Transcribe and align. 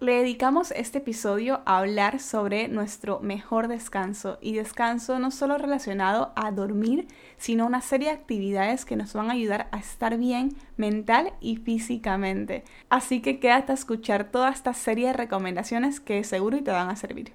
Le 0.00 0.14
dedicamos 0.14 0.70
este 0.70 0.96
episodio 0.96 1.60
a 1.66 1.76
hablar 1.76 2.20
sobre 2.20 2.68
nuestro 2.68 3.20
mejor 3.20 3.68
descanso 3.68 4.38
y 4.40 4.54
descanso 4.54 5.18
no 5.18 5.30
solo 5.30 5.58
relacionado 5.58 6.32
a 6.36 6.50
dormir, 6.52 7.06
sino 7.36 7.66
una 7.66 7.82
serie 7.82 8.08
de 8.08 8.14
actividades 8.14 8.86
que 8.86 8.96
nos 8.96 9.12
van 9.12 9.28
a 9.28 9.34
ayudar 9.34 9.68
a 9.72 9.78
estar 9.78 10.16
bien 10.16 10.56
mental 10.78 11.34
y 11.42 11.56
físicamente. 11.56 12.64
Así 12.88 13.20
que 13.20 13.40
quédate 13.40 13.72
a 13.72 13.74
escuchar 13.74 14.30
toda 14.30 14.48
esta 14.48 14.72
serie 14.72 15.08
de 15.08 15.12
recomendaciones 15.12 16.00
que 16.00 16.24
seguro 16.24 16.62
te 16.62 16.70
van 16.70 16.88
a 16.88 16.96
servir. 16.96 17.34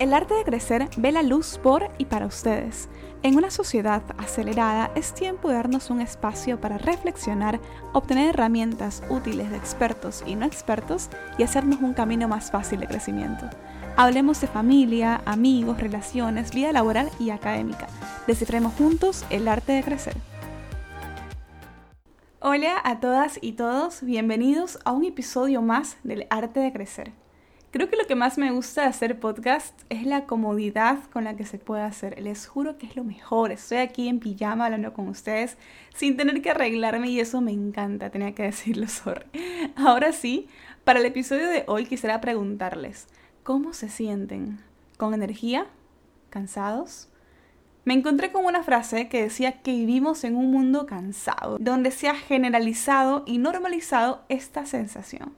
El 0.00 0.12
arte 0.12 0.34
de 0.34 0.42
crecer 0.42 0.88
ve 0.96 1.12
la 1.12 1.22
luz 1.22 1.56
por 1.62 1.88
y 1.98 2.06
para 2.06 2.26
ustedes. 2.26 2.88
En 3.22 3.36
una 3.36 3.52
sociedad 3.52 4.02
acelerada 4.18 4.90
es 4.96 5.14
tiempo 5.14 5.48
de 5.48 5.54
darnos 5.54 5.88
un 5.88 6.00
espacio 6.00 6.60
para 6.60 6.78
reflexionar, 6.78 7.60
obtener 7.92 8.30
herramientas 8.30 9.04
útiles 9.08 9.52
de 9.52 9.56
expertos 9.56 10.24
y 10.26 10.34
no 10.34 10.46
expertos 10.46 11.10
y 11.38 11.44
hacernos 11.44 11.80
un 11.80 11.94
camino 11.94 12.26
más 12.26 12.50
fácil 12.50 12.80
de 12.80 12.88
crecimiento. 12.88 13.48
Hablemos 13.96 14.40
de 14.40 14.48
familia, 14.48 15.22
amigos, 15.26 15.78
relaciones, 15.78 16.52
vida 16.52 16.72
laboral 16.72 17.08
y 17.20 17.30
académica. 17.30 17.86
Descifremos 18.26 18.74
juntos 18.74 19.24
el 19.30 19.46
arte 19.46 19.74
de 19.74 19.84
crecer. 19.84 20.16
Hola 22.40 22.80
a 22.82 22.98
todas 22.98 23.38
y 23.40 23.52
todos, 23.52 24.02
bienvenidos 24.02 24.80
a 24.84 24.90
un 24.90 25.04
episodio 25.04 25.62
más 25.62 25.98
del 26.02 26.26
arte 26.30 26.58
de 26.58 26.72
crecer. 26.72 27.23
Creo 27.74 27.90
que 27.90 27.96
lo 27.96 28.06
que 28.06 28.14
más 28.14 28.38
me 28.38 28.52
gusta 28.52 28.82
de 28.82 28.86
hacer 28.86 29.18
podcast 29.18 29.76
es 29.90 30.06
la 30.06 30.26
comodidad 30.26 31.02
con 31.12 31.24
la 31.24 31.34
que 31.34 31.44
se 31.44 31.58
puede 31.58 31.82
hacer. 31.82 32.22
Les 32.22 32.46
juro 32.46 32.78
que 32.78 32.86
es 32.86 32.94
lo 32.94 33.02
mejor. 33.02 33.50
Estoy 33.50 33.78
aquí 33.78 34.06
en 34.06 34.20
pijama 34.20 34.66
hablando 34.66 34.92
con 34.92 35.08
ustedes 35.08 35.56
sin 35.92 36.16
tener 36.16 36.40
que 36.40 36.50
arreglarme 36.50 37.10
y 37.10 37.18
eso 37.18 37.40
me 37.40 37.50
encanta, 37.50 38.10
tenía 38.10 38.32
que 38.32 38.42
decirlo, 38.44 38.86
sorry. 38.86 39.26
Ahora 39.74 40.12
sí, 40.12 40.46
para 40.84 41.00
el 41.00 41.06
episodio 41.06 41.48
de 41.48 41.64
hoy 41.66 41.86
quisiera 41.86 42.20
preguntarles, 42.20 43.08
¿cómo 43.42 43.72
se 43.72 43.88
sienten? 43.88 44.60
¿Con 44.96 45.12
energía? 45.12 45.66
¿Cansados? 46.30 47.08
Me 47.84 47.94
encontré 47.94 48.30
con 48.30 48.44
una 48.44 48.62
frase 48.62 49.08
que 49.08 49.24
decía 49.24 49.62
que 49.62 49.72
vivimos 49.72 50.22
en 50.22 50.36
un 50.36 50.52
mundo 50.52 50.86
cansado, 50.86 51.58
donde 51.58 51.90
se 51.90 52.06
ha 52.06 52.14
generalizado 52.14 53.24
y 53.26 53.38
normalizado 53.38 54.22
esta 54.28 54.64
sensación. 54.64 55.34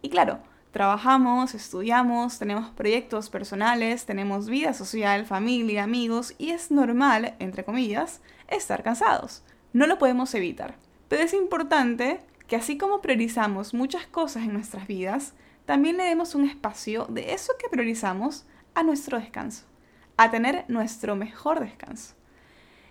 Y 0.00 0.08
claro, 0.08 0.40
Trabajamos, 0.76 1.54
estudiamos, 1.54 2.38
tenemos 2.38 2.68
proyectos 2.68 3.30
personales, 3.30 4.04
tenemos 4.04 4.46
vida 4.50 4.74
social, 4.74 5.24
familia, 5.24 5.84
amigos 5.84 6.34
y 6.36 6.50
es 6.50 6.70
normal, 6.70 7.34
entre 7.38 7.64
comillas, 7.64 8.20
estar 8.46 8.82
cansados. 8.82 9.42
No 9.72 9.86
lo 9.86 9.96
podemos 9.96 10.34
evitar. 10.34 10.74
Pero 11.08 11.22
es 11.22 11.32
importante 11.32 12.20
que 12.46 12.56
así 12.56 12.76
como 12.76 13.00
priorizamos 13.00 13.72
muchas 13.72 14.06
cosas 14.06 14.42
en 14.42 14.52
nuestras 14.52 14.86
vidas, 14.86 15.32
también 15.64 15.96
le 15.96 16.04
demos 16.04 16.34
un 16.34 16.44
espacio 16.46 17.06
de 17.08 17.32
eso 17.32 17.54
que 17.58 17.70
priorizamos 17.70 18.44
a 18.74 18.82
nuestro 18.82 19.18
descanso, 19.18 19.64
a 20.18 20.30
tener 20.30 20.66
nuestro 20.68 21.16
mejor 21.16 21.60
descanso. 21.60 22.16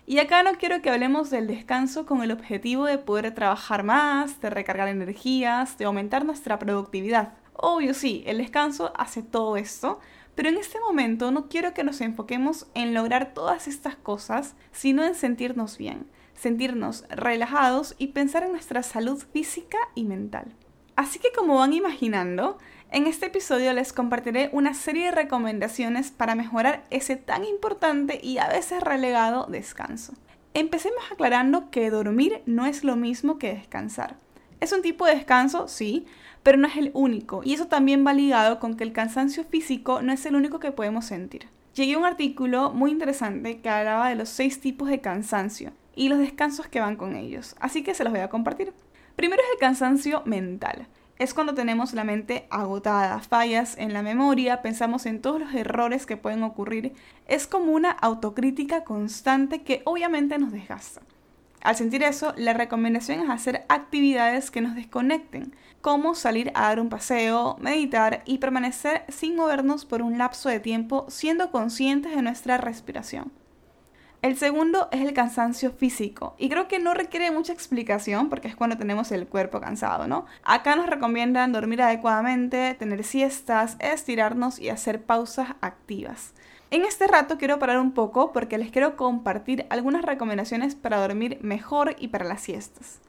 Y 0.08 0.17
acá 0.17 0.41
no 0.41 0.53
quiero 0.53 0.81
que 0.81 0.89
hablemos 0.89 1.30
del 1.30 1.45
descanso 1.45 2.08
con 2.08 2.23
el 2.23 2.31
objetivo 2.31 2.86
de 2.86 2.97
poder 2.97 3.36
trabajar 3.36 3.83
más, 3.83 4.41
de 4.41 4.50
recargar 4.50 4.88
energías, 4.88 5.78
de 5.78 5.86
aumentar 5.86 6.25
nuestra 6.25 6.58
productividad. 6.58 7.33
Obvio, 7.58 7.94
sí, 7.94 8.23
el 8.25 8.39
descanso 8.39 8.92
hace 8.95 9.23
todo 9.23 9.56
esto, 9.56 10.00
pero 10.36 10.50
en 10.50 10.58
este 10.58 10.80
momento 10.80 11.31
no 11.31 11.48
quiero 11.48 11.73
que 11.73 11.86
nos 11.86 12.02
enfoquemos 12.02 12.67
en 12.73 12.94
lograr 12.94 13.34
todas 13.34 13.67
estas 13.67 13.95
cosas, 13.95 14.56
sino 14.72 15.03
en 15.03 15.16
sentirnos 15.16 15.78
bien, 15.78 16.06
sentirnos 16.34 17.06
relajados 17.09 17.95
y 17.97 18.08
pensar 18.08 18.44
en 18.44 18.52
nuestra 18.52 18.84
salud 18.84 19.23
física 19.31 19.78
y 19.95 20.03
mental. 20.03 20.53
Así 20.97 21.20
que 21.20 21.31
como 21.34 21.58
van 21.58 21.73
imaginando, 21.73 22.58
en 22.92 23.08
este 23.08 23.28
episodio 23.28 23.73
les 23.73 23.94
compartiré 23.94 24.50
una 24.53 24.73
serie 24.73 25.06
de 25.06 25.12
recomendaciones 25.12 26.12
para 26.12 26.36
mejorar 26.36 26.86
ese 26.90 27.16
tan 27.16 27.45
importante 27.45 28.19
y 28.22 28.38
a 28.38 28.47
veces 28.47 28.81
relegado 28.81 29.47
descanso. 29.50 30.13
Empecemos 30.53 31.03
aclarando 31.12 31.69
que 31.69 31.90
dormir 31.90 32.41
no 32.46 32.66
es 32.66 32.84
lo 32.84 32.96
mismo 32.96 33.38
que 33.38 33.53
descansar. 33.53 34.18
Es 34.60 34.72
un 34.72 34.82
tipo 34.82 35.06
de 35.06 35.16
descanso, 35.16 35.68
sí, 35.68 36.06
pero 36.44 36.58
no 36.58 36.68
es 36.68 36.78
el 36.78 36.92
único, 36.94 37.42
y 37.44 37.54
eso 37.54 37.68
también 37.68 38.06
va 38.06 38.14
ligado 38.14 38.60
con 38.60 38.76
que 38.76 38.84
el 38.84 38.94
cansancio 38.94 39.44
físico 39.44 40.02
no 40.02 40.14
es 40.14 40.26
el 40.26 40.36
único 40.36 40.60
que 40.60 40.72
podemos 40.72 41.06
sentir. 41.06 41.48
Llegué 41.74 41.96
a 41.96 41.98
un 41.98 42.06
artículo 42.06 42.72
muy 42.72 42.92
interesante 42.92 43.60
que 43.60 43.70
hablaba 43.70 44.10
de 44.10 44.16
los 44.16 44.30
seis 44.30 44.62
tipos 44.62 44.88
de 44.88 45.02
cansancio 45.02 45.74
y 45.96 46.08
los 46.08 46.20
descansos 46.20 46.68
que 46.68 46.80
van 46.80 46.96
con 46.96 47.16
ellos, 47.16 47.56
así 47.60 47.84
que 47.84 47.94
se 47.94 48.04
los 48.04 48.14
voy 48.14 48.22
a 48.22 48.30
compartir. 48.30 48.74
Primero 49.16 49.42
es 49.42 49.50
el 49.54 49.60
cansancio 49.60 50.22
mental. 50.26 50.88
Es 51.18 51.34
cuando 51.34 51.54
tenemos 51.54 51.94
la 51.94 52.04
mente 52.04 52.46
agotada, 52.50 53.20
fallas 53.20 53.78
en 53.78 53.94
la 53.94 54.02
memoria, 54.02 54.62
pensamos 54.62 55.06
en 55.06 55.22
todos 55.22 55.40
los 55.40 55.54
errores 55.54 56.06
que 56.06 56.18
pueden 56.18 56.44
ocurrir. 56.44 56.94
Es 57.28 57.48
como 57.48 57.72
una 57.72 57.92
autocrítica 57.92 58.84
constante 58.84 59.64
que 59.64 59.82
obviamente 59.86 60.38
nos 60.38 60.52
desgasta. 60.52 61.02
Al 61.66 61.76
sentir 61.76 62.03
eso, 62.03 62.31
la 62.38 62.53
recomendación 62.53 63.22
es 63.22 63.30
hacer 63.31 63.66
actividades 63.70 64.52
que 64.52 64.62
nos 64.62 64.76
desconecten, 64.76 65.56
como 65.81 66.14
salir 66.14 66.52
a 66.53 66.68
dar 66.68 66.80
un 66.80 66.90
paseo, 66.90 67.58
meditar 67.59 68.22
y 68.26 68.38
permanecer 68.38 69.03
sin 69.09 69.36
movernos 69.36 69.84
por 69.84 70.04
un 70.04 70.20
lapso 70.20 70.48
de 70.48 70.59
tiempo 70.59 71.08
siendo 71.09 71.50
conscientes 71.50 72.16
de 72.16 72.22
nuestra 72.22 72.58
respiración. 72.58 73.31
El 74.22 74.38
segundo 74.38 74.90
es 74.92 75.02
el 75.02 75.14
cansancio 75.14 75.72
físico 75.72 76.36
y 76.38 76.50
creo 76.50 76.68
que 76.68 76.78
no 76.78 76.94
requiere 76.94 77.31
mucha 77.31 77.54
explicación 77.54 78.30
porque 78.30 78.48
es 78.48 78.56
cuando 78.56 78.78
tenemos 78.78 79.12
el 79.12 79.25
cuerpo 79.25 79.59
cansado, 79.59 80.08
¿no? 80.08 80.28
Acá 80.44 80.75
nos 80.75 80.86
recomiendan 80.86 81.52
dormir 81.52 81.81
adecuadamente, 81.81 82.75
tener 82.75 83.04
siestas, 83.04 83.75
estirarnos 83.80 84.59
y 84.59 84.70
hacer 84.70 85.04
pausas 85.04 85.56
activas. 85.62 86.36
En 86.72 86.84
este 86.84 87.06
rato 87.08 87.38
quiero 87.38 87.59
parar 87.59 87.80
un 87.80 87.92
poco 87.92 88.34
porque 88.34 88.58
les 88.58 88.72
quiero 88.72 88.96
compartir 88.96 89.68
algunas 89.70 90.03
recomendaciones 90.03 90.74
para 90.76 91.00
dormir 91.00 91.38
mejor 91.42 91.96
y 92.00 92.08
para 92.08 92.26
las 92.26 92.42
siestas. 92.42 93.00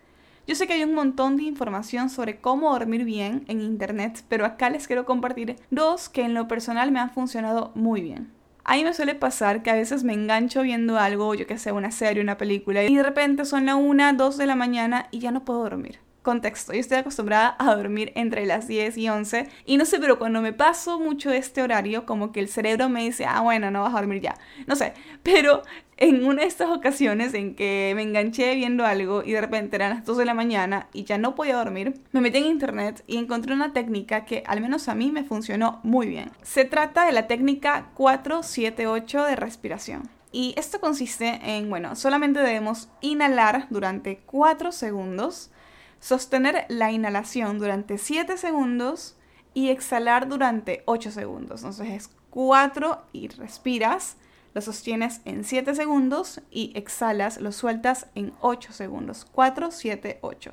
Yo 0.47 0.55
sé 0.55 0.67
que 0.67 0.75
hay 0.75 0.85
un 0.85 0.95
montón 0.95 1.37
de 1.37 1.45
información 1.45 2.11
sobre 2.11 2.39
cómo 2.39 2.71
dormir 2.71 3.05
bien 3.05 3.45
en 3.49 3.63
internet, 3.63 4.23
pero 4.29 4.45
acá 4.45 4.71
les 4.71 4.87
quiero 4.87 5.05
compartir 5.05 5.57
dos 5.71 6.09
que 6.09 6.23
en 6.23 6.35
lo 6.35 6.47
personal 6.47 6.93
me 6.93 7.01
han 7.01 7.11
funcionado 7.11 7.73
muy 7.75 8.03
bien. 8.03 8.31
A 8.63 8.75
mí 8.77 8.85
me 8.85 8.95
suele 8.95 9.15
pasar 9.15 9.63
que 9.63 9.71
a 9.71 9.75
veces 9.75 10.05
me 10.05 10.13
engancho 10.13 10.63
viendo 10.63 10.99
algo, 10.99 11.35
yo 11.35 11.47
que 11.47 11.59
sé, 11.59 11.73
una 11.73 11.91
serie, 11.91 12.23
una 12.23 12.37
película, 12.37 12.85
y 12.85 12.95
de 12.95 13.03
repente 13.03 13.45
son 13.45 13.67
la 13.67 13.77
1, 13.77 14.13
2 14.15 14.37
de 14.37 14.47
la 14.47 14.57
mañana 14.57 15.09
y 15.11 15.21
ya 15.21 15.31
no 15.31 15.45
puedo 15.45 15.63
dormir. 15.63 15.99
Contexto, 16.27 16.73
yo 16.73 16.81
estoy 16.81 16.99
acostumbrada 16.99 17.55
a 17.57 17.77
dormir 17.77 18.11
entre 18.17 18.47
las 18.47 18.67
10 18.67 18.99
y 18.99 19.09
11 19.09 19.49
y 19.65 19.77
no 19.77 19.85
sé, 19.85 20.01
pero 20.01 20.19
cuando 20.19 20.43
me 20.43 20.53
paso 20.53 20.99
mucho 20.99 21.31
este 21.31 21.63
horario, 21.63 22.05
como 22.05 22.33
que 22.33 22.41
el 22.41 22.49
cerebro 22.49 22.89
me 22.89 23.05
dice, 23.05 23.27
ah, 23.27 23.43
bueno, 23.43 23.71
no 23.71 23.83
vas 23.83 23.95
a 23.95 23.99
dormir 23.99 24.21
ya. 24.21 24.35
No 24.67 24.75
sé, 24.75 24.95
pero 25.23 25.63
en 25.97 26.25
una 26.25 26.43
de 26.43 26.49
estas 26.49 26.71
ocasiones 26.71 27.33
en 27.33 27.55
que 27.55 27.93
me 27.95 28.03
enganché 28.03 28.57
viendo 28.57 28.85
algo 28.85 29.23
y 29.23 29.35
de 29.35 29.41
repente 29.41 29.77
eran 29.77 29.91
las 29.91 30.05
2 30.05 30.17
de 30.19 30.25
la 30.25 30.35
mañana 30.35 30.89
y 30.93 31.05
ya 31.05 31.17
no 31.17 31.37
podía 31.37 31.55
dormir, 31.55 31.95
me 32.11 32.21
metí 32.21 32.39
en 32.39 32.47
internet 32.47 33.05
y 33.07 33.19
encontré 33.19 33.55
una 33.55 33.73
técnica 33.73 34.25
que 34.25 34.43
al 34.49 34.61
menos 34.61 34.89
a 34.89 34.97
mí 34.97 35.13
me 35.13 35.23
funcionó 35.23 35.79
muy 35.85 36.09
bien. 36.09 36.33
Se 36.43 36.65
trata 36.65 37.07
de 37.07 37.13
la 37.13 37.29
técnica 37.29 37.93
478 37.95 39.27
de 39.27 39.37
respiración. 39.37 40.11
Y 40.33 40.55
esto 40.59 40.81
consiste 40.81 41.39
en, 41.45 41.71
bueno, 41.71 41.95
solamente 41.95 42.41
debemos 42.41 42.89
inhalar 43.01 43.69
durante 43.71 44.19
4 44.27 44.73
segundos 44.73 45.53
sostener 46.01 46.67
la 46.69 46.93
inhalación 46.93 47.59
durante 47.59 47.99
7 47.99 48.37
segundos 48.37 49.17
y 49.55 49.71
exhalar 49.71 50.29
durante 50.29 50.83
8 50.87 51.11
segundos. 51.11 51.61
Entonces 51.61 51.89
es 51.89 52.11
4 52.31 53.03
y 53.13 53.29
respiras, 53.29 54.17
lo 54.55 54.61
sostienes 54.61 55.21
en 55.25 55.45
7 55.45 55.75
segundos 55.75 56.41
y 56.51 56.73
exhalas, 56.75 57.41
lo 57.41 57.53
sueltas 57.53 58.07
en 58.15 58.33
8 58.41 58.73
segundos. 58.73 59.27
4, 59.33 59.71
7, 59.71 60.19
8. 60.21 60.53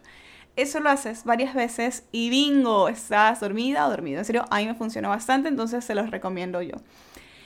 Eso 0.56 0.80
lo 0.80 0.90
haces 0.90 1.24
varias 1.24 1.56
veces 1.56 2.04
y 2.12 2.30
bingo, 2.30 2.88
estás 2.88 3.40
dormida 3.40 3.88
o 3.88 3.90
dormido. 3.90 4.20
En 4.20 4.26
serio, 4.26 4.46
a 4.52 4.58
mí 4.58 4.68
me 4.68 4.76
funcionó 4.76 5.10
bastante, 5.10 5.50
entonces 5.50 5.84
se 5.84 5.96
los 5.96 6.12
recomiendo 6.12 6.62
yo. 6.62 6.76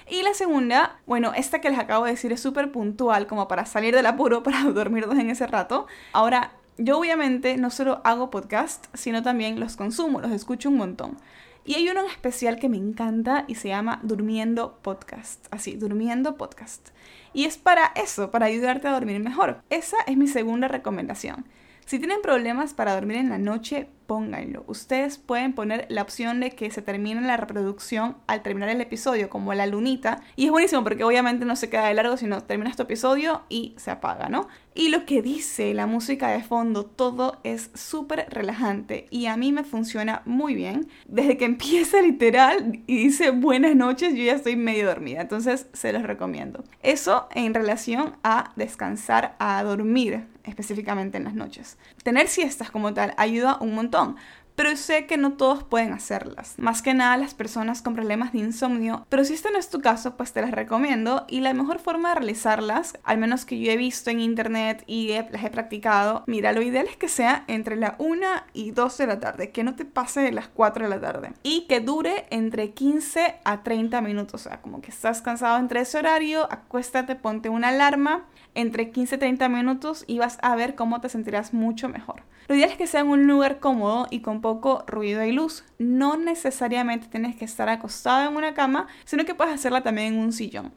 Y 0.09 0.21
la 0.21 0.33
segunda, 0.33 0.99
bueno, 1.05 1.33
esta 1.35 1.59
que 1.59 1.69
les 1.69 1.79
acabo 1.79 2.05
de 2.05 2.11
decir 2.11 2.31
es 2.31 2.39
súper 2.41 2.71
puntual 2.71 3.27
como 3.27 3.47
para 3.47 3.65
salir 3.65 3.95
del 3.95 4.05
apuro 4.05 4.43
para 4.43 4.63
dormir 4.63 5.05
en 5.09 5.29
ese 5.29 5.47
rato. 5.47 5.87
Ahora, 6.13 6.51
yo 6.77 6.99
obviamente 6.99 7.57
no 7.57 7.69
solo 7.69 8.01
hago 8.03 8.29
podcast, 8.29 8.85
sino 8.93 9.23
también 9.23 9.59
los 9.59 9.75
consumo, 9.75 10.21
los 10.21 10.31
escucho 10.31 10.69
un 10.69 10.77
montón. 10.77 11.17
Y 11.65 11.75
hay 11.75 11.89
uno 11.89 11.99
en 11.99 12.05
especial 12.05 12.59
que 12.59 12.69
me 12.69 12.77
encanta 12.77 13.43
y 13.47 13.55
se 13.55 13.67
llama 13.67 13.99
Durmiendo 14.01 14.79
Podcast. 14.81 15.47
Así, 15.51 15.75
Durmiendo 15.75 16.37
Podcast. 16.37 16.89
Y 17.33 17.43
es 17.43 17.57
para 17.57 17.91
eso, 17.95 18.31
para 18.31 18.45
ayudarte 18.45 18.87
a 18.87 18.93
dormir 18.93 19.19
mejor. 19.19 19.61
Esa 19.69 19.97
es 20.07 20.15
mi 20.15 20.27
segunda 20.27 20.69
recomendación. 20.69 21.45
Si 21.85 21.99
tienen 21.99 22.21
problemas 22.21 22.73
para 22.73 22.93
dormir 22.93 23.17
en 23.17 23.29
la 23.29 23.37
noche, 23.37 23.89
pónganlo. 24.07 24.63
Ustedes 24.67 25.17
pueden 25.17 25.53
poner 25.53 25.85
la 25.89 26.01
opción 26.01 26.39
de 26.39 26.51
que 26.51 26.71
se 26.71 26.81
termine 26.81 27.21
la 27.21 27.37
reproducción 27.37 28.17
al 28.25 28.41
terminar 28.41 28.69
el 28.69 28.81
episodio, 28.81 29.29
como 29.29 29.53
la 29.53 29.67
lunita. 29.67 30.21
Y 30.35 30.45
es 30.45 30.51
buenísimo 30.51 30.83
porque 30.83 31.03
obviamente 31.03 31.45
no 31.45 31.55
se 31.55 31.69
queda 31.69 31.87
de 31.87 31.93
largo, 31.93 32.17
sino 32.17 32.41
termina 32.41 32.69
este 32.69 32.83
episodio 32.83 33.43
y 33.49 33.75
se 33.77 33.91
apaga, 33.91 34.29
¿no? 34.29 34.47
Y 34.73 34.89
lo 34.89 35.05
que 35.05 35.21
dice 35.21 35.73
la 35.73 35.87
música 35.87 36.29
de 36.29 36.43
fondo, 36.43 36.85
todo 36.85 37.39
es 37.43 37.71
súper 37.73 38.27
relajante 38.29 39.07
y 39.09 39.25
a 39.25 39.35
mí 39.35 39.51
me 39.51 39.63
funciona 39.63 40.21
muy 40.25 40.53
bien. 40.53 40.87
Desde 41.07 41.37
que 41.37 41.45
empieza 41.45 42.01
literal 42.03 42.83
y 42.85 42.97
dice 42.97 43.31
buenas 43.31 43.75
noches, 43.75 44.13
yo 44.13 44.23
ya 44.23 44.33
estoy 44.33 44.55
medio 44.55 44.85
dormida, 44.85 45.21
entonces 45.21 45.67
se 45.73 45.91
los 45.91 46.03
recomiendo. 46.03 46.63
Eso 46.83 47.27
en 47.33 47.53
relación 47.53 48.17
a 48.23 48.53
descansar, 48.55 49.35
a 49.39 49.61
dormir 49.63 50.27
específicamente 50.43 51.17
en 51.17 51.25
las 51.25 51.33
noches. 51.33 51.77
Tener 52.03 52.27
siestas 52.27 52.71
como 52.71 52.93
tal 52.93 53.13
ayuda 53.17 53.57
un 53.59 53.75
montón, 53.75 53.96
igång. 53.97 54.19
Pero 54.57 54.75
sé 54.75 55.05
que 55.05 55.17
no 55.17 55.33
todos 55.33 55.63
pueden 55.63 55.93
hacerlas. 55.93 56.55
Más 56.57 56.81
que 56.81 56.95
nada 56.95 57.15
las 57.15 57.35
personas 57.35 57.83
con 57.83 57.93
problemas 57.93 58.33
de 58.33 58.39
insomnio, 58.39 59.05
pero 59.07 59.23
si 59.23 59.35
este 59.35 59.51
no 59.51 59.59
es 59.59 59.69
tu 59.69 59.81
caso, 59.81 60.17
pues 60.17 60.33
te 60.33 60.41
las 60.41 60.49
recomiendo 60.49 61.25
y 61.29 61.41
la 61.41 61.53
mejor 61.53 61.77
forma 61.77 62.09
de 62.09 62.15
realizarlas, 62.15 62.97
al 63.03 63.19
menos 63.19 63.45
que 63.45 63.59
yo 63.59 63.71
he 63.71 63.77
visto 63.77 64.09
en 64.09 64.19
internet 64.19 64.83
y 64.87 65.09
las 65.09 65.43
he 65.43 65.51
practicado, 65.51 66.23
mira, 66.25 66.53
lo 66.53 66.63
ideal 66.63 66.87
es 66.87 66.97
que 66.97 67.07
sea 67.07 67.45
entre 67.47 67.75
la 67.75 67.95
1 67.99 68.25
y 68.53 68.71
2 68.71 68.97
de 68.97 69.07
la 69.07 69.19
tarde, 69.19 69.51
que 69.51 69.63
no 69.63 69.75
te 69.75 69.85
pase 69.85 70.21
de 70.21 70.31
las 70.31 70.47
4 70.47 70.85
de 70.85 70.89
la 70.89 70.99
tarde 70.99 71.33
y 71.43 71.67
que 71.67 71.79
dure 71.79 72.25
entre 72.31 72.71
15 72.71 73.35
a 73.43 73.61
30 73.61 74.01
minutos, 74.01 74.41
o 74.41 74.49
sea, 74.49 74.61
como 74.63 74.81
que 74.81 74.89
estás 74.89 75.21
cansado 75.21 75.59
entre 75.59 75.81
ese 75.81 75.99
horario, 75.99 76.51
acuéstate, 76.51 77.15
ponte 77.15 77.49
una 77.49 77.67
alarma 77.67 78.25
entre 78.55 78.89
15 78.89 79.15
y 79.15 79.19
30 79.19 79.49
minutos 79.49 80.03
y 80.07 80.17
vas 80.17 80.39
a 80.41 80.55
ver 80.55 80.73
cómo 80.73 80.99
te 80.99 81.09
sentirás 81.09 81.53
mucho 81.53 81.89
mejor. 81.89 82.23
Lo 82.47 82.55
ideal 82.55 82.71
es 82.71 82.77
que 82.77 82.87
sea 82.87 83.01
en 83.01 83.09
un 83.09 83.27
lugar 83.27 83.59
cómodo 83.59 84.07
y 84.09 84.21
con 84.21 84.39
poco 84.47 84.85
ruido 84.87 85.25
y 85.25 85.33
luz. 85.33 85.65
No 85.77 86.15
necesariamente 86.15 87.07
tienes 87.07 87.35
que 87.35 87.43
estar 87.43 87.67
acostado 87.67 88.29
en 88.29 88.37
una 88.37 88.53
cama, 88.53 88.87
sino 89.03 89.25
que 89.25 89.35
puedes 89.35 89.53
hacerla 89.53 89.83
también 89.83 90.13
en 90.13 90.19
un 90.21 90.31
sillón. 90.31 90.71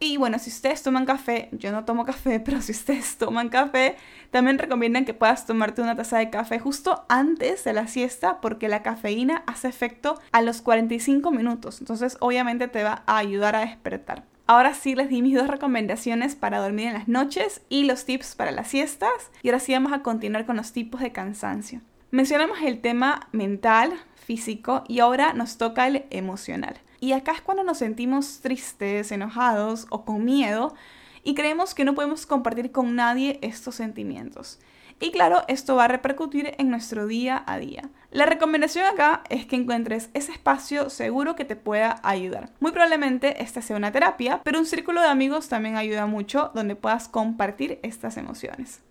Y 0.00 0.16
bueno, 0.16 0.40
si 0.40 0.50
ustedes 0.50 0.82
toman 0.82 1.06
café, 1.06 1.48
yo 1.52 1.70
no 1.70 1.84
tomo 1.84 2.04
café, 2.04 2.40
pero 2.44 2.60
si 2.60 2.72
ustedes 2.72 3.16
toman 3.16 3.50
café, 3.50 3.94
también 4.32 4.58
recomiendan 4.58 5.04
que 5.04 5.14
puedas 5.14 5.46
tomarte 5.46 5.80
una 5.80 5.94
taza 5.94 6.18
de 6.18 6.28
café 6.28 6.58
justo 6.58 7.04
antes 7.08 7.62
de 7.62 7.72
la 7.72 7.86
siesta 7.86 8.40
porque 8.40 8.68
la 8.68 8.82
cafeína 8.82 9.44
hace 9.46 9.68
efecto 9.68 10.20
a 10.32 10.42
los 10.42 10.60
45 10.60 11.30
minutos. 11.30 11.78
Entonces 11.78 12.16
obviamente 12.18 12.66
te 12.66 12.82
va 12.82 13.04
a 13.06 13.18
ayudar 13.18 13.54
a 13.54 13.60
despertar. 13.60 14.24
Ahora 14.48 14.74
sí 14.74 14.96
les 14.96 15.08
di 15.08 15.22
mis 15.22 15.36
dos 15.36 15.46
recomendaciones 15.46 16.34
para 16.34 16.58
dormir 16.58 16.88
en 16.88 16.94
las 16.94 17.06
noches 17.06 17.62
y 17.68 17.84
los 17.84 18.06
tips 18.06 18.34
para 18.34 18.50
las 18.50 18.66
siestas. 18.66 19.30
Y 19.44 19.50
ahora 19.50 19.60
sí 19.60 19.72
vamos 19.72 19.92
a 19.92 20.02
continuar 20.02 20.46
con 20.46 20.56
los 20.56 20.72
tipos 20.72 21.00
de 21.00 21.12
cansancio. 21.12 21.80
Mencionamos 22.10 22.58
el 22.62 22.80
tema 22.80 23.28
mental, 23.32 23.92
físico 24.14 24.84
y 24.88 25.00
ahora 25.00 25.32
nos 25.32 25.58
toca 25.58 25.86
el 25.86 26.04
emocional. 26.10 26.80
Y 27.00 27.12
acá 27.12 27.32
es 27.32 27.40
cuando 27.40 27.64
nos 27.64 27.78
sentimos 27.78 28.40
tristes, 28.40 29.12
enojados 29.12 29.86
o 29.90 30.04
con 30.04 30.24
miedo 30.24 30.74
y 31.22 31.34
creemos 31.34 31.74
que 31.74 31.84
no 31.84 31.94
podemos 31.94 32.26
compartir 32.26 32.70
con 32.70 32.94
nadie 32.94 33.38
estos 33.42 33.74
sentimientos. 33.74 34.58
Y 35.00 35.10
claro, 35.10 35.42
esto 35.48 35.74
va 35.74 35.84
a 35.84 35.88
repercutir 35.88 36.54
en 36.56 36.70
nuestro 36.70 37.06
día 37.06 37.42
a 37.46 37.58
día. 37.58 37.90
La 38.10 38.26
recomendación 38.26 38.86
acá 38.86 39.24
es 39.28 39.44
que 39.44 39.56
encuentres 39.56 40.08
ese 40.14 40.32
espacio 40.32 40.88
seguro 40.88 41.34
que 41.34 41.44
te 41.44 41.56
pueda 41.56 42.00
ayudar. 42.04 42.50
Muy 42.60 42.70
probablemente 42.70 43.42
esta 43.42 43.60
sea 43.60 43.76
una 43.76 43.90
terapia, 43.90 44.40
pero 44.44 44.60
un 44.60 44.66
círculo 44.66 45.00
de 45.00 45.08
amigos 45.08 45.48
también 45.48 45.76
ayuda 45.76 46.06
mucho 46.06 46.52
donde 46.54 46.76
puedas 46.76 47.08
compartir 47.08 47.80
estas 47.82 48.16
emociones. 48.16 48.82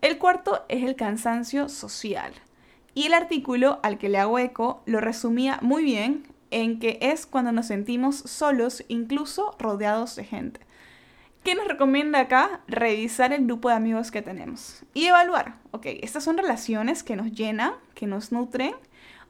El 0.00 0.18
cuarto 0.18 0.64
es 0.68 0.82
el 0.82 0.96
cansancio 0.96 1.68
social. 1.68 2.32
Y 2.94 3.06
el 3.06 3.14
artículo 3.14 3.80
al 3.82 3.98
que 3.98 4.08
le 4.08 4.18
hago 4.18 4.38
eco 4.38 4.82
lo 4.86 5.00
resumía 5.00 5.58
muy 5.62 5.82
bien 5.82 6.26
en 6.50 6.78
que 6.78 6.98
es 7.00 7.26
cuando 7.26 7.52
nos 7.52 7.66
sentimos 7.66 8.16
solos, 8.16 8.84
incluso 8.88 9.56
rodeados 9.58 10.14
de 10.16 10.24
gente. 10.24 10.60
¿Qué 11.42 11.54
nos 11.56 11.66
recomienda 11.66 12.20
acá? 12.20 12.60
Revisar 12.68 13.32
el 13.32 13.46
grupo 13.46 13.68
de 13.68 13.74
amigos 13.74 14.10
que 14.10 14.22
tenemos 14.22 14.84
y 14.94 15.06
evaluar, 15.06 15.56
ok, 15.72 15.86
estas 16.02 16.22
son 16.22 16.38
relaciones 16.38 17.02
que 17.02 17.16
nos 17.16 17.32
llenan, 17.32 17.72
que 17.94 18.06
nos 18.06 18.30
nutren, 18.30 18.74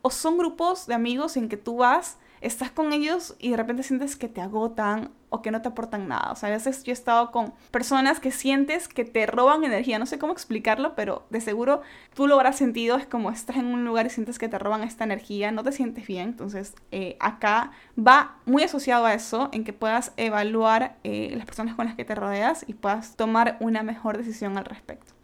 o 0.03 0.11
son 0.11 0.37
grupos 0.37 0.87
de 0.87 0.95
amigos 0.95 1.37
en 1.37 1.49
que 1.49 1.57
tú 1.57 1.77
vas 1.77 2.19
estás 2.43 2.71
con 2.71 2.93
ellos 2.93 3.35
y 3.39 3.51
de 3.51 3.57
repente 3.57 3.83
sientes 3.83 4.17
que 4.17 4.29
te 4.29 4.41
agotan 4.41 5.11
o 5.31 5.41
que 5.41 5.51
no 5.51 5.63
te 5.63 5.69
aportan 5.69 6.09
nada. 6.09 6.31
O 6.33 6.37
sea, 6.37 6.51
a 6.51 6.53
veces 6.53 6.85
yo 6.85 6.91
he 6.91 6.93
estado 6.93 7.31
con 7.31 7.55
personas 7.71 8.21
que 8.21 8.31
sientes 8.31 8.87
que 8.87 9.05
te 9.05 9.25
roban 9.27 9.65
energía. 9.65 9.99
No 9.99 10.07
sé 10.07 10.19
cómo 10.19 10.33
explicarlo, 10.33 10.95
pero 10.95 11.25
de 11.31 11.41
seguro 11.41 11.81
tú 12.15 12.27
lo 12.27 12.35
habrás 12.35 12.57
sentido. 12.57 12.99
Es 12.99 13.07
como 13.07 13.31
estás 13.31 13.57
en 13.57 13.67
un 13.67 13.85
lugar 13.85 14.07
y 14.07 14.11
sientes 14.11 14.39
que 14.39 14.49
te 14.49 14.59
roban 14.59 14.83
esta 14.83 15.05
energía, 15.05 15.51
no 15.51 15.63
te 15.63 15.73
sientes 15.73 16.07
bien. 16.07 16.29
Entonces, 16.31 16.75
eh, 16.91 17.17
acá 17.21 17.71
va 17.97 18.37
muy 18.45 18.63
asociado 18.63 19.07
a 19.07 19.15
eso, 19.15 19.49
en 19.53 19.65
que 19.65 19.73
puedas 19.73 20.13
evaluar 20.17 20.97
eh, 21.05 21.33
las 21.37 21.47
personas 21.47 21.75
con 21.77 21.87
las 21.87 21.95
que 21.95 22.05
te 22.05 22.15
rodeas 22.15 22.65
y 22.67 22.75
puedas 22.75 23.17
tomar 23.17 23.57
una 23.61 23.83
mejor 23.83 24.19
decisión 24.19 24.59
al 24.59 24.67
respecto. 24.67 25.15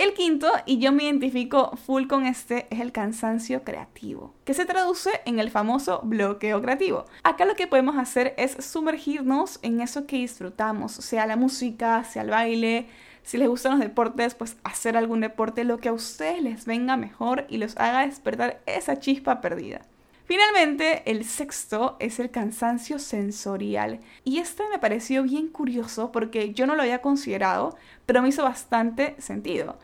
El 0.00 0.14
quinto, 0.14 0.50
y 0.64 0.78
yo 0.78 0.92
me 0.92 1.04
identifico 1.04 1.76
full 1.76 2.06
con 2.06 2.24
este, 2.24 2.66
es 2.70 2.80
el 2.80 2.90
cansancio 2.90 3.64
creativo, 3.64 4.32
que 4.46 4.54
se 4.54 4.64
traduce 4.64 5.10
en 5.26 5.38
el 5.38 5.50
famoso 5.50 6.00
bloqueo 6.02 6.62
creativo. 6.62 7.04
Acá 7.22 7.44
lo 7.44 7.54
que 7.54 7.66
podemos 7.66 7.98
hacer 7.98 8.32
es 8.38 8.64
sumergirnos 8.64 9.58
en 9.60 9.82
eso 9.82 10.06
que 10.06 10.16
disfrutamos, 10.16 10.92
sea 10.92 11.26
la 11.26 11.36
música, 11.36 12.02
sea 12.04 12.22
el 12.22 12.30
baile, 12.30 12.86
si 13.24 13.36
les 13.36 13.46
gustan 13.46 13.72
los 13.72 13.80
deportes, 13.80 14.34
pues 14.34 14.56
hacer 14.64 14.96
algún 14.96 15.20
deporte, 15.20 15.64
lo 15.64 15.76
que 15.76 15.90
a 15.90 15.92
ustedes 15.92 16.42
les 16.42 16.64
venga 16.64 16.96
mejor 16.96 17.44
y 17.50 17.58
los 17.58 17.76
haga 17.76 18.06
despertar 18.06 18.62
esa 18.64 18.98
chispa 19.00 19.42
perdida. 19.42 19.82
Finalmente, 20.30 21.02
el 21.10 21.24
sexto 21.24 21.96
es 21.98 22.20
el 22.20 22.30
cansancio 22.30 23.00
sensorial. 23.00 23.98
Y 24.22 24.38
este 24.38 24.62
me 24.70 24.78
pareció 24.78 25.24
bien 25.24 25.48
curioso 25.48 26.12
porque 26.12 26.54
yo 26.54 26.68
no 26.68 26.76
lo 26.76 26.82
había 26.82 27.02
considerado, 27.02 27.76
pero 28.06 28.22
me 28.22 28.28
hizo 28.28 28.44
bastante 28.44 29.16
sentido. 29.18 29.76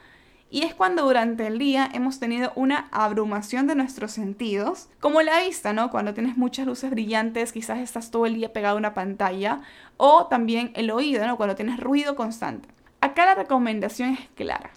Y 0.48 0.62
es 0.62 0.74
cuando 0.74 1.02
durante 1.02 1.46
el 1.48 1.58
día 1.58 1.90
hemos 1.92 2.20
tenido 2.20 2.52
una 2.54 2.88
abrumación 2.92 3.66
de 3.66 3.74
nuestros 3.74 4.12
sentidos, 4.12 4.88
como 5.00 5.20
la 5.22 5.40
vista, 5.40 5.72
¿no? 5.72 5.90
Cuando 5.90 6.14
tienes 6.14 6.36
muchas 6.36 6.66
luces 6.66 6.90
brillantes, 6.90 7.52
quizás 7.52 7.78
estás 7.78 8.12
todo 8.12 8.26
el 8.26 8.34
día 8.34 8.52
pegado 8.52 8.76
a 8.76 8.78
una 8.78 8.94
pantalla, 8.94 9.62
o 9.96 10.26
también 10.26 10.70
el 10.74 10.90
oído, 10.92 11.26
¿no? 11.26 11.36
Cuando 11.36 11.56
tienes 11.56 11.80
ruido 11.80 12.14
constante. 12.14 12.68
Acá 13.00 13.26
la 13.26 13.34
recomendación 13.34 14.10
es 14.10 14.28
clara. 14.36 14.70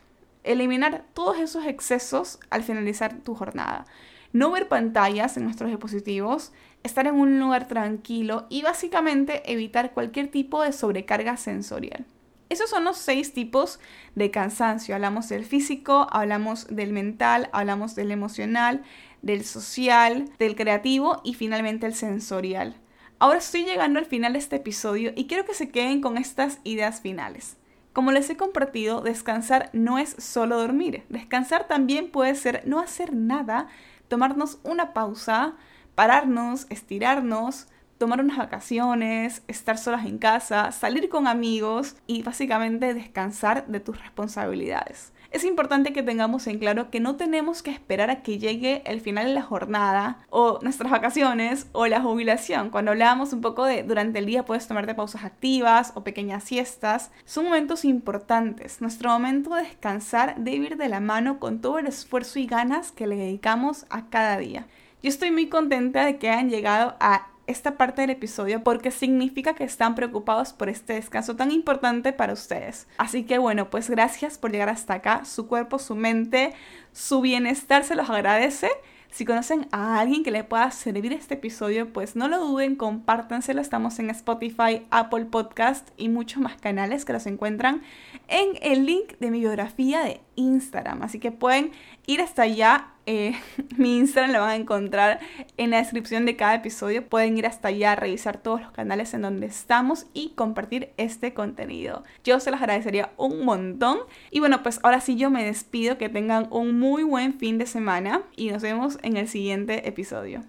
Eliminar 0.44 1.04
todos 1.14 1.38
esos 1.38 1.66
excesos 1.66 2.40
al 2.50 2.64
finalizar 2.64 3.14
tu 3.20 3.36
jornada. 3.36 3.86
No 4.34 4.52
ver 4.52 4.68
pantallas 4.68 5.38
en 5.38 5.44
nuestros 5.44 5.70
dispositivos, 5.70 6.52
estar 6.82 7.06
en 7.06 7.16
un 7.16 7.40
lugar 7.40 7.68
tranquilo 7.68 8.48
y 8.50 8.64
básicamente 8.64 9.52
evitar 9.52 9.92
cualquier 9.94 10.30
tipo 10.30 10.64
de 10.64 10.72
sobrecarga 10.72 11.38
sensorial. 11.38 12.06
Esos 12.50 12.72
son 12.72 12.84
los 12.84 12.98
seis 12.98 13.32
tipos 13.32 13.80
de 14.16 14.32
cansancio. 14.32 14.96
Hablamos 14.96 15.30
del 15.30 15.46
físico, 15.46 16.08
hablamos 16.12 16.66
del 16.68 16.92
mental, 16.92 17.48
hablamos 17.54 17.94
del 17.94 18.12
emocional, 18.12 18.84
del 19.22 19.46
social, 19.46 20.26
del 20.40 20.56
creativo 20.56 21.22
y 21.24 21.36
finalmente 21.36 21.86
el 21.86 21.94
sensorial. 21.94 22.76
Ahora 23.20 23.38
estoy 23.38 23.66
llegando 23.66 24.00
al 24.00 24.06
final 24.06 24.34
de 24.34 24.40
este 24.40 24.56
episodio 24.56 25.12
y 25.16 25.28
quiero 25.28 25.46
que 25.46 25.54
se 25.54 25.70
queden 25.70 26.02
con 26.02 26.18
estas 26.18 26.60
ideas 26.64 27.02
finales. 27.02 27.58
Como 27.94 28.12
les 28.12 28.30
he 28.30 28.38
compartido, 28.38 29.02
descansar 29.02 29.70
no 29.74 30.00
es 30.00 30.16
solo 30.18 30.58
dormir. 30.58 31.04
Descansar 31.10 31.68
también 31.68 32.10
puede 32.10 32.34
ser 32.34 32.64
no 32.66 32.80
hacer 32.80 33.14
nada, 33.14 33.68
tomarnos 34.08 34.60
una 34.64 34.94
pausa, 34.94 35.56
pararnos, 35.96 36.66
estirarnos, 36.70 37.68
tomar 38.00 38.22
unas 38.22 38.38
vacaciones, 38.38 39.44
estar 39.48 39.78
solas 39.78 40.06
en 40.06 40.18
casa, 40.18 40.72
salir 40.72 41.10
con 41.10 41.28
amigos 41.28 41.98
y 42.08 42.24
básicamente 42.24 42.94
descansar 42.94 43.68
de 43.68 43.82
tus 43.82 44.00
responsabilidades. 44.02 45.12
Es 45.32 45.44
importante 45.44 45.94
que 45.94 46.02
tengamos 46.02 46.48
en 46.48 46.58
claro 46.58 46.90
que 46.90 47.02
no 47.02 47.18
tenemos 47.18 47.62
que 47.62 47.70
esperar 47.70 48.10
a 48.10 48.24
que 48.24 48.40
llegue 48.40 48.82
el 48.86 49.02
final 49.02 49.28
de 49.28 49.34
la 49.34 49.44
jornada 49.44 50.18
o 50.32 50.60
nuestras 50.64 50.92
vacaciones 50.92 51.68
o 51.74 51.86
la 51.86 52.02
jubilación. 52.02 52.72
Cuando 52.72 52.92
hablábamos 52.92 53.34
un 53.34 53.42
poco 53.42 53.66
de 53.66 53.84
durante 53.84 54.20
el 54.20 54.26
día 54.26 54.46
puedes 54.46 54.68
tomarte 54.68 54.96
pausas 54.96 55.26
activas 55.26 55.92
o 55.94 56.04
pequeñas 56.04 56.46
siestas, 56.46 57.12
son 57.26 57.46
momentos 57.46 57.86
importantes. 57.86 58.82
Nuestro 58.82 59.12
momento 59.12 59.54
de 59.54 59.64
descansar 59.64 60.36
debe 60.38 60.68
ir 60.68 60.78
de 60.78 60.90
la 60.90 61.02
mano 61.02 61.38
con 61.38 61.60
todo 61.60 61.78
el 61.78 61.86
esfuerzo 61.86 62.40
y 62.40 62.48
ganas 62.48 62.92
que 62.92 63.06
le 63.06 63.18
dedicamos 63.18 63.86
a 63.90 64.10
cada 64.10 64.38
día. 64.38 64.66
Yo 65.04 65.10
estoy 65.10 65.32
muy 65.32 65.48
contenta 65.48 66.06
de 66.06 66.18
que 66.18 66.30
hayan 66.30 66.50
llegado 66.50 66.96
a 67.00 67.28
esta 67.50 67.78
parte 67.78 68.02
del 68.02 68.12
episodio 68.12 68.64
porque 68.64 68.92
significa 68.92 69.54
que 69.56 69.64
están 69.64 69.96
preocupados 69.96 70.54
por 70.54 70.70
este 70.70 70.94
descanso 70.94 71.36
tan 71.36 71.52
importante 71.52 72.14
para 72.14 72.34
ustedes. 72.34 72.88
Así 72.98 73.24
que 73.24 73.38
bueno, 73.38 73.70
pues 73.70 73.90
gracias 73.90 74.38
por 74.38 74.52
llegar 74.52 74.70
hasta 74.70 74.96
acá. 74.96 75.26
Su 75.26 75.48
cuerpo, 75.48 75.80
su 75.80 75.96
mente, 75.96 76.54
su 76.94 77.22
bienestar 77.22 77.84
se 77.84 77.96
los 77.96 78.10
agradece. 78.10 78.70
Si 79.12 79.26
conocen 79.26 79.68
a 79.72 80.00
alguien 80.00 80.24
que 80.24 80.30
le 80.30 80.44
pueda 80.44 80.70
servir 80.70 81.14
este 81.14 81.34
episodio, 81.34 81.92
pues 81.92 82.16
no 82.16 82.28
lo 82.28 82.38
duden, 82.38 82.76
compártanselo. 82.76 83.60
Estamos 83.60 83.98
en 83.98 84.12
Spotify, 84.12 84.86
Apple 84.92 85.26
Podcast 85.26 85.90
y 85.98 86.10
muchos 86.10 86.42
más 86.42 86.58
canales 86.58 87.06
que 87.06 87.14
los 87.14 87.26
encuentran 87.26 87.82
en 88.28 88.50
el 88.62 88.86
link 88.86 89.18
de 89.20 89.32
mi 89.32 89.40
biografía 89.40 90.04
de 90.04 90.22
Instagram. 90.40 91.04
Así 91.04 91.20
que 91.20 91.32
pueden 91.32 91.72
ir 92.08 92.22
hasta 92.22 92.44
allá. 92.44 92.88
Eh, 93.06 93.34
mi 93.78 93.98
Instagram 93.98 94.32
lo 94.32 94.40
van 94.40 94.50
a 94.50 94.56
encontrar 94.56 95.20
en 95.58 95.72
la 95.72 95.78
descripción 95.78 96.26
de 96.26 96.36
cada 96.36 96.56
episodio. 96.56 97.06
Pueden 97.08 97.38
ir 97.38 97.46
hasta 97.46 97.68
allá, 97.68 97.96
revisar 97.96 98.38
todos 98.38 98.62
los 98.62 98.72
canales 98.72 99.14
en 99.14 99.22
donde 99.22 99.48
estamos 99.48 100.08
y 100.14 100.30
compartir 100.36 100.92
este 100.98 101.34
contenido. 101.34 102.04
Yo 102.24 102.40
se 102.40 102.52
los 102.52 102.62
agradecería 102.62 103.12
un 103.18 103.44
montón. 103.46 104.00
Y 104.32 104.40
bueno, 104.40 104.64
pues 104.64 104.80
ahora 104.84 105.02
sí 105.02 105.16
yo 105.18 105.30
me 105.30 105.44
despido. 105.44 105.98
Que 105.98 106.10
tengan 106.10 106.48
un 106.52 106.80
muy 106.80 107.04
buen 107.04 107.34
fin 107.34 107.58
de 107.58 107.66
semana 107.66 108.22
y 108.36 108.50
nos 108.50 108.62
vemos 108.62 108.98
en 109.04 109.18
el 109.18 109.28
siguiente 109.28 109.88
episodio. 109.88 110.44